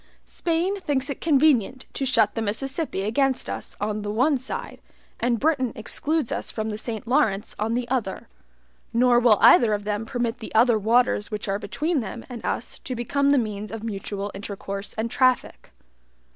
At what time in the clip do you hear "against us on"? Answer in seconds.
3.03-4.01